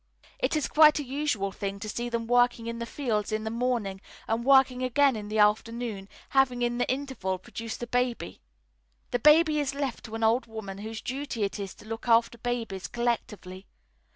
[0.39, 3.51] It is quite a usual thing to see them working in the fields in the
[3.51, 8.41] morning, and working again in the afternoon, having in the interval produced a baby.
[9.11, 12.39] The baby is left to an old woman whose duty it is to look after
[12.39, 13.67] babies collectively.